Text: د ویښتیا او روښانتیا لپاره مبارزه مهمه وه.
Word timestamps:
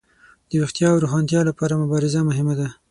د 0.49 0.51
ویښتیا 0.61 0.87
او 0.91 1.01
روښانتیا 1.03 1.41
لپاره 1.49 1.79
مبارزه 1.81 2.19
مهمه 2.29 2.53
وه. 2.59 2.69